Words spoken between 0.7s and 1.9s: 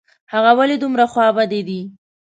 دومره خوابدې ده؟